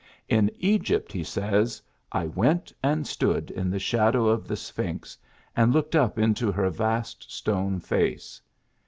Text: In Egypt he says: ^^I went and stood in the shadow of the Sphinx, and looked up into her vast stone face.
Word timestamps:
In 0.27 0.49
Egypt 0.57 1.11
he 1.11 1.23
says: 1.23 1.79
^^I 2.11 2.27
went 2.33 2.73
and 2.81 3.05
stood 3.05 3.51
in 3.51 3.69
the 3.69 3.77
shadow 3.77 4.25
of 4.29 4.47
the 4.47 4.55
Sphinx, 4.55 5.15
and 5.55 5.71
looked 5.73 5.95
up 5.95 6.17
into 6.17 6.51
her 6.51 6.71
vast 6.71 7.31
stone 7.31 7.79
face. 7.79 8.41